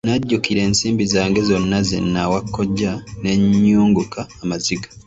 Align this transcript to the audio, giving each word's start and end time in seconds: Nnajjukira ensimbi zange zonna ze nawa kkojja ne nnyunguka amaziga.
Nnajjukira 0.03 0.61
ensimbi 0.67 1.03
zange 1.13 1.41
zonna 1.49 1.79
ze 1.87 1.97
nawa 2.13 2.39
kkojja 2.47 2.91
ne 3.21 3.31
nnyunguka 3.41 4.21
amaziga. 4.43 4.87